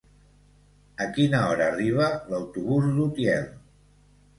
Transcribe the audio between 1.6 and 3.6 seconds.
arriba l'autobús d'Utiel?